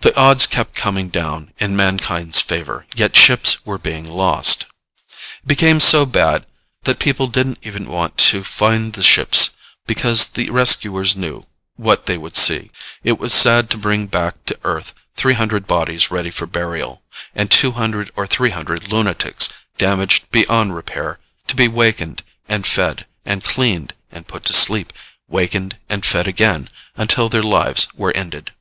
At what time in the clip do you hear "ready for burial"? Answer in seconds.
16.10-17.02